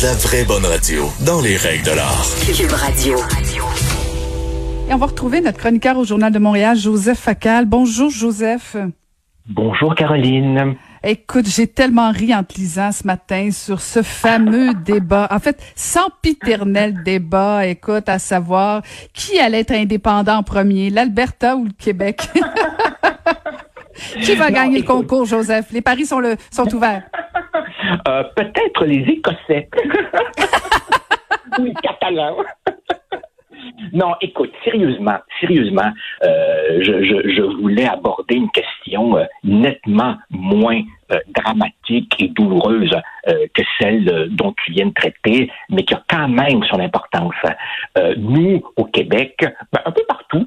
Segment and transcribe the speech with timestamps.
[0.00, 2.24] La vraie bonne radio, dans les règles de l'art.
[2.56, 3.18] Cube Radio.
[4.88, 7.66] Et on va retrouver notre chroniqueur au Journal de Montréal, Joseph Facal.
[7.66, 8.76] Bonjour, Joseph.
[9.48, 10.76] Bonjour, Caroline.
[11.02, 15.26] Écoute, j'ai tellement ri en te lisant ce matin sur ce fameux débat.
[15.32, 21.64] En fait, sempiternel débat, écoute, à savoir qui allait être indépendant en premier, l'Alberta ou
[21.64, 22.28] le Québec?
[24.22, 25.72] qui va gagner le concours, Joseph?
[25.72, 27.02] Les paris sont, le, sont ouverts.
[28.08, 29.68] Euh, Peut-être les Écossais.
[31.58, 32.44] ou les Catalans.
[33.92, 35.90] Non, écoute, sérieusement, sérieusement,
[36.24, 40.80] euh, je, je, je, voulais aborder une question euh, nettement moins
[41.12, 42.94] euh, dramatique et douloureuse
[43.28, 46.80] euh, que celle euh, dont tu viens de traiter, mais qui a quand même son
[46.80, 47.34] importance.
[48.16, 49.34] nous, au Québec,
[49.72, 50.46] ben, un peu partout,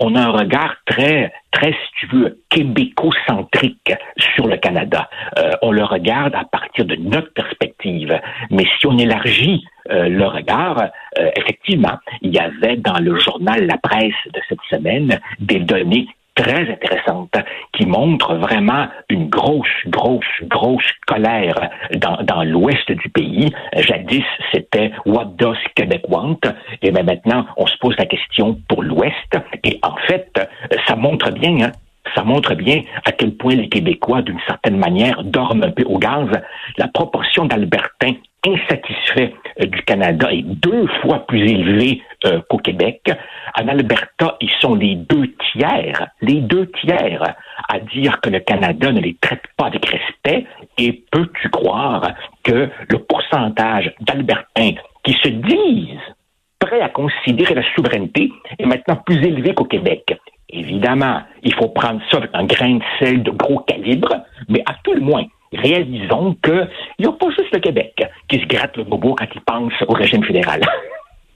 [0.00, 5.08] on a un regard très, très, si tu veux, québécocentrique sur le Canada.
[5.62, 8.18] on le regarde à partir de notre perspective.
[8.50, 10.90] Mais si on élargit le regard,
[11.36, 16.08] effectivement, il y avait dans le journal La Presse de cette semaine des données
[16.38, 17.34] très intéressante
[17.72, 21.56] qui montre vraiment une grosse, grosse, grosse colère
[21.96, 23.52] dans, dans l'ouest du pays.
[23.76, 24.92] Jadis, c'était
[25.74, 26.38] Québec want?
[26.82, 29.36] Et bien maintenant, on se pose la question pour l'ouest.
[29.64, 30.30] Et en fait,
[30.86, 31.72] ça montre bien hein,
[32.14, 35.98] ça montre bien à quel point les Québécois, d'une certaine manière, dorment un peu au
[35.98, 36.28] gaz.
[36.78, 38.14] La proportion d'Albertains
[38.46, 43.10] insatisfaits euh, du Canada est deux fois plus élevée euh, qu'au Québec.
[43.58, 47.34] En Alberta, ils sont les deux tiers, les deux tiers
[47.68, 50.46] à dire que le Canada ne les traite pas avec respect.
[50.78, 52.12] Et peux-tu croire
[52.44, 55.98] que le pourcentage d'Albertains qui se disent
[56.58, 60.18] prêts à considérer la souveraineté est maintenant plus élevé qu'au Québec?
[60.50, 64.14] Évidemment, il faut prendre ça avec un grain de sel de gros calibre,
[64.48, 67.94] mais à tout le moins, réalisons qu'il n'y a pas juste le Québec
[68.28, 70.60] qui se gratte le bobo quand il pense au régime fédéral.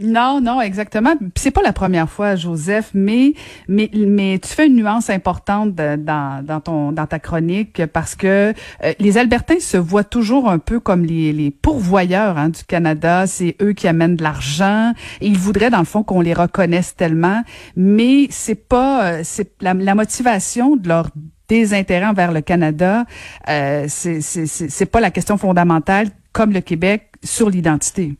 [0.00, 1.14] Non, non, exactement.
[1.36, 3.34] C'est pas la première fois, Joseph, mais
[3.68, 8.52] mais mais tu fais une nuance importante dans dans ton dans ta chronique parce que
[8.82, 13.26] euh, les Albertains se voient toujours un peu comme les les pourvoyeurs hein, du Canada.
[13.26, 14.92] C'est eux qui amènent de l'argent.
[15.20, 17.42] Ils voudraient dans le fond qu'on les reconnaisse tellement,
[17.76, 21.08] mais c'est pas euh, c'est la, la motivation de leur
[21.48, 23.04] désintérêt envers le Canada.
[23.48, 28.12] Euh, c'est pas la question fondamentale comme le Québec sur l'identité.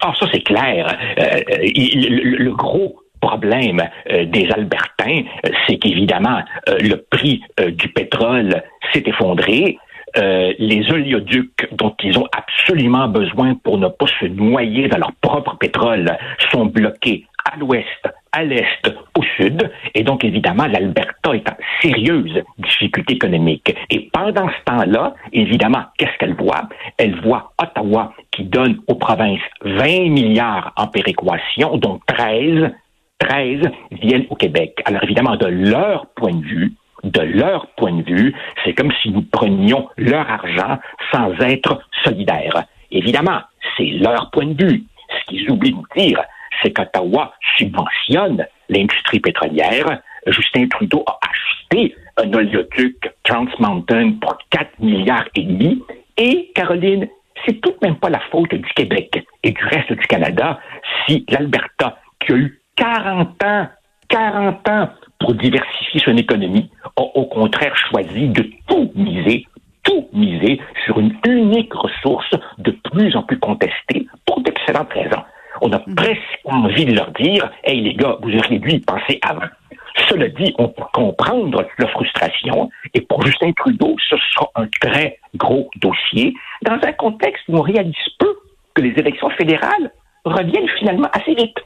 [0.00, 0.86] Ah, ça, c'est clair.
[1.18, 3.80] Euh, le, le, gros problème
[4.10, 8.62] euh, des Albertains, euh, c'est qu'évidemment, euh, le prix du pétrole
[8.92, 9.78] s'est effondré.
[10.16, 15.56] les oléoducs dont ils ont absolument besoin pour ne pas se noyer dans leur propre
[15.56, 16.18] pétrole
[16.50, 22.42] sont bloqués à l'ouest, à l'est, au sud, et donc évidemment l'Alberta est en sérieuse
[22.58, 23.74] difficulté économique.
[23.90, 26.68] Et pendant ce temps-là, évidemment, qu'est-ce qu'elle voit?
[26.98, 32.70] Elle voit Ottawa qui donne aux provinces 20 milliards en péréquation, dont 13,
[33.18, 33.60] 13
[33.92, 34.82] viennent au Québec.
[34.86, 36.72] Alors évidemment, de leur point de vue,
[37.04, 40.78] de leur point de vue, c'est comme si nous prenions leur argent
[41.12, 42.64] sans être solidaires.
[42.90, 43.40] Évidemment,
[43.76, 44.84] c'est leur point de vue.
[45.08, 46.22] Ce qu'ils oublient de dire,
[46.62, 50.00] c'est qu'Ottawa subventionne l'industrie pétrolière.
[50.26, 55.82] Justin Trudeau a acheté un oléoduc Trans Mountain pour 4 milliards et demi.
[56.16, 57.08] Et, Caroline,
[57.44, 60.60] c'est tout de même pas la faute du Québec et du reste du Canada
[61.06, 63.68] si l'Alberta, qui a eu 40 ans,
[64.08, 64.88] 40 ans
[65.18, 69.46] pour diversifier son économie, a au contraire choisi de tout miser,
[69.82, 75.22] tout miser sur une unique ressource de plus en plus contestée pour d'excellentes raisons.
[75.62, 75.94] On a mhm.
[75.94, 79.46] presque envie de leur dire, hey les gars, vous auriez dû y penser avant.
[80.08, 85.18] Cela dit, on peut comprendre leur frustration et pour Justin Trudeau, ce sera un très
[85.36, 88.34] gros dossier dans un contexte où on réalise peu
[88.74, 89.92] que les élections fédérales
[90.24, 91.58] reviennent finalement assez vite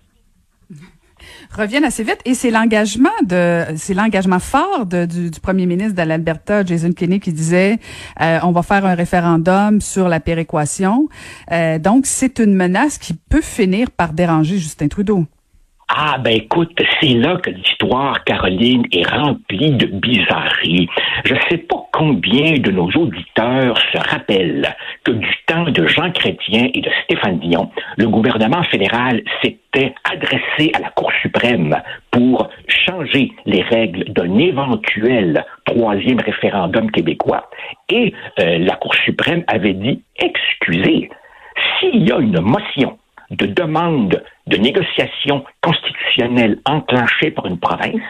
[1.53, 6.09] reviennent assez vite et c'est l'engagement de c'est l'engagement fort de, du, premier ministre de
[6.09, 7.79] l'Alberta Jason Kenney qui disait
[8.21, 11.09] euh, on va faire un référendum sur la péréquation
[11.53, 15.27] euh, donc c'est une menace qui peut finir par déranger Justin Trudeau.
[15.89, 20.89] Ah ben écoute, c'est là que l'histoire, Caroline, est remplie de bizarreries.
[21.25, 25.33] Je ne sais pas combien de nos auditeurs se rappellent que du
[25.71, 31.11] de Jean Chrétien et de Stéphane Dion, le gouvernement fédéral s'était adressé à la Cour
[31.23, 31.75] suprême
[32.11, 37.49] pour changer les règles d'un éventuel troisième référendum québécois.
[37.89, 41.11] Et euh, la Cour suprême avait dit, excusez,
[41.79, 42.99] s'il y a une motion
[43.31, 48.01] de demande de négociation constitutionnelle enclenchée par une province,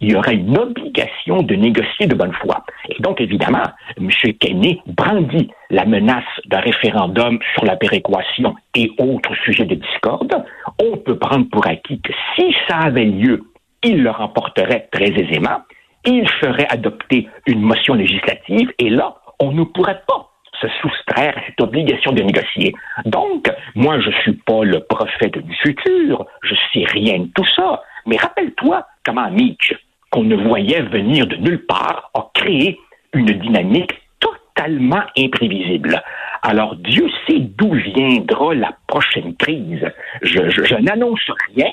[0.00, 2.64] il y aurait une obligation de négocier de bonne foi.
[2.90, 3.64] Et donc, évidemment,
[3.96, 4.10] M.
[4.38, 10.44] Kenney brandit la menace d'un référendum sur la péréquation et autres sujets de discorde.
[10.82, 13.44] On peut prendre pour acquis que si ça avait lieu,
[13.82, 15.62] il le remporterait très aisément.
[16.04, 21.40] Il ferait adopter une motion législative et là, on ne pourrait pas se soustraire à
[21.46, 22.74] cette obligation de négocier.
[23.04, 27.82] Donc, moi, je suis pas le prophète du futur, je sais rien de tout ça,
[28.06, 29.74] mais rappelle-toi comment Mitch,
[30.10, 32.78] qu'on ne voyait venir de nulle part, a créé
[33.12, 36.02] une dynamique totalement imprévisible.
[36.42, 39.84] Alors, Dieu sait d'où viendra la prochaine crise.
[40.22, 41.70] Je, je n'annonce rien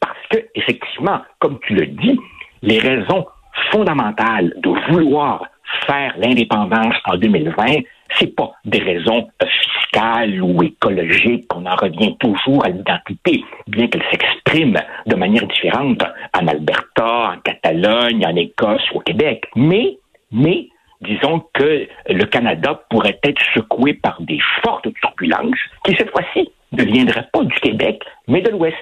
[0.00, 2.18] parce que, effectivement, comme tu le dis,
[2.62, 3.26] les raisons
[3.70, 5.46] fondamentales de vouloir
[5.86, 7.82] faire l'indépendance en 2020,
[8.18, 13.88] c'est pas des raisons euh, fiscales ou écologiques qu'on en revient toujours à l'identité, bien
[13.88, 16.02] qu'elle s'exprime de manière différente
[16.34, 19.46] en Alberta, en Catalogne, en Écosse ou au Québec.
[19.56, 19.98] Mais,
[20.32, 20.68] mais,
[21.00, 26.84] disons que le Canada pourrait être secoué par des fortes turbulences qui, cette fois-ci, ne
[26.84, 28.76] viendraient pas du Québec, mais de l'Ouest.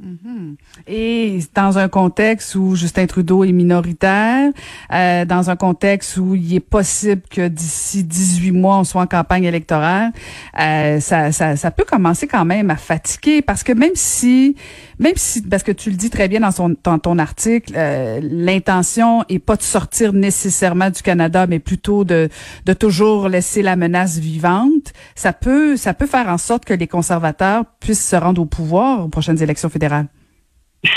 [0.00, 0.56] Mhm.
[0.88, 4.50] Et dans un contexte où Justin Trudeau est minoritaire,
[4.92, 9.06] euh, dans un contexte où il est possible que d'ici 18 mois, on soit en
[9.06, 10.10] campagne électorale,
[10.58, 14.56] euh, ça, ça, ça, peut commencer quand même à fatiguer parce que même si,
[14.98, 18.20] même si, parce que tu le dis très bien dans, son, dans ton article, euh,
[18.22, 22.28] l'intention est pas de sortir nécessairement du Canada, mais plutôt de,
[22.64, 26.86] de toujours laisser la menace vivante, ça peut, ça peut faire en sorte que les
[26.86, 30.06] conservateurs puissent se rendre au pouvoir aux prochaines élections fédérales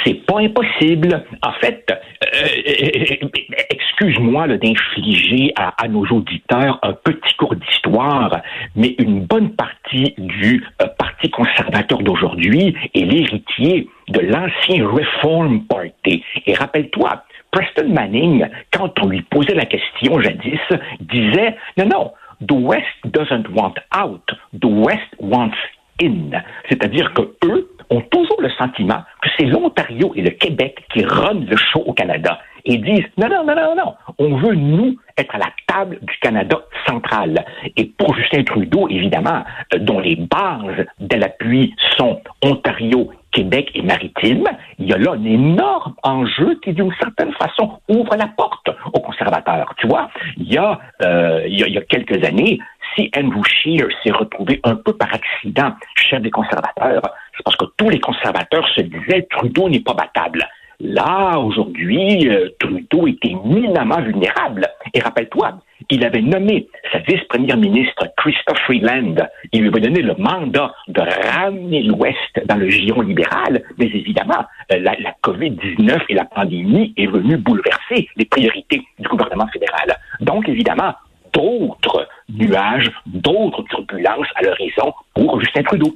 [0.04, 1.24] c'est pas impossible.
[1.42, 3.28] En fait, euh,
[3.70, 8.42] excuse-moi d'infliger à, nos auditeurs un petit cours d'histoire,
[8.76, 16.24] mais une bonne partie du euh, Parti conservateur d'aujourd'hui est l'héritier de l'ancien Reform Party.
[16.46, 20.60] Et rappelle-toi, Preston Manning, quand on lui posait la question jadis,
[21.00, 22.12] disait non, non,
[22.42, 24.24] the West doesn't want out,
[24.54, 25.58] the West wants
[26.02, 26.42] in.
[26.70, 31.46] C'est-à-dire que eux ont toujours le sentiment que c'est l'Ontario et le Québec qui runnent
[31.46, 35.36] le show au Canada et disent non, non, non, non, non, on veut, nous, être
[35.36, 37.46] à la table du Canada central.
[37.76, 43.82] Et pour Justin Trudeau, évidemment, euh, dont les bases de l'appui sont Ontario, Québec et
[43.82, 44.48] Maritime,
[44.80, 49.00] il y a là un énorme enjeu qui, d'une certaine façon, ouvre la porte aux
[49.00, 49.74] conservateurs.
[49.78, 52.60] Tu vois, il y a, euh, il, y a il y a quelques années,
[52.98, 57.02] si Andrew Scheer s'est retrouvé un peu par accident chef des conservateurs,
[57.36, 60.46] c'est parce que tous les conservateurs se disaient Trudeau n'est pas battable.
[60.80, 64.68] Là, aujourd'hui, euh, Trudeau était éminemment vulnérable.
[64.94, 65.60] Et rappelle-toi,
[65.90, 69.16] il avait nommé sa vice-première ministre, Christophe Freeland.
[69.54, 71.02] Il lui avait donné le mandat de
[71.32, 73.64] ramener l'Ouest dans le giron libéral.
[73.80, 79.08] Mais évidemment, euh, la, la COVID-19 et la pandémie est venue bouleverser les priorités du
[79.08, 79.98] gouvernement fédéral.
[80.20, 80.94] Donc, évidemment,
[81.38, 85.96] d'autres nuages, d'autres turbulences à l'horizon pour Justin Trudeau.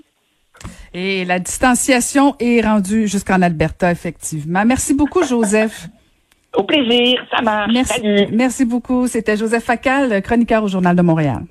[0.93, 4.63] Et la distanciation est rendue jusqu'en Alberta, effectivement.
[4.65, 5.87] Merci beaucoup, Joseph.
[6.53, 7.71] Au plaisir, ça marche.
[7.73, 9.07] Merci, merci beaucoup.
[9.07, 11.43] C'était Joseph Facal, chroniqueur au Journal de Montréal.